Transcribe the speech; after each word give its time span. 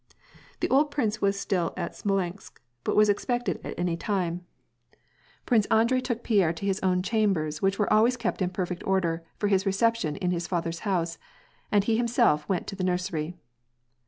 The 0.61 0.69
old 0.71 0.89
prinee 0.89 1.21
was 1.21 1.39
still 1.39 1.75
at 1.77 1.95
Smolensk, 1.95 2.59
but 2.83 2.95
was 2.95 3.07
expected 3.07 3.61
at 3.63 3.77
any 3.77 3.95
time. 3.95 4.37
120 4.37 4.39
WAR 4.39 4.41
AND 4.41 4.99
PEACE. 4.99 5.45
Prince 5.45 5.65
Andrei 5.67 6.01
took 6.01 6.23
Pierre 6.23 6.53
to 6.53 6.65
his 6.65 6.79
own 6.79 7.03
chambers 7.03 7.61
which 7.61 7.77
were 7.77 7.93
always 7.93 8.17
kept 8.17 8.41
in 8.41 8.49
perfect 8.49 8.81
order 8.87 9.23
for 9.37 9.47
his 9.47 9.67
reception 9.67 10.15
in 10.15 10.31
his 10.31 10.47
father's 10.47 10.79
house, 10.89 11.19
and 11.71 11.83
he 11.83 11.97
himself 11.97 12.49
went 12.49 12.65
to 12.65 12.75
the 12.75 12.83
nursery. 12.83 13.35